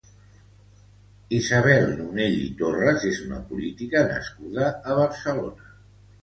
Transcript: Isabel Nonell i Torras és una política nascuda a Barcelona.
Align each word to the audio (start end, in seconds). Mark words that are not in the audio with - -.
Isabel 1.39 1.85
Nonell 1.99 2.37
i 2.45 2.47
Torras 2.61 3.05
és 3.11 3.19
una 3.27 3.43
política 3.53 4.03
nascuda 4.15 4.73
a 4.73 4.99
Barcelona. 5.03 5.71